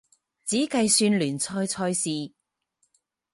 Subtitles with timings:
[0.45, 2.31] 只计算联赛赛事。